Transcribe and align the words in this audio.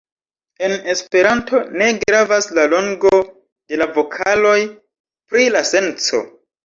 En 0.67 0.71
Esperanto 0.93 1.59
ne 1.81 1.89
gravas 2.01 2.47
la 2.59 2.65
longo 2.71 3.13
de 3.27 3.79
la 3.83 3.89
vokaloj 3.99 4.57
pri 5.35 5.47
la 5.59 5.63
senco. 5.75 6.23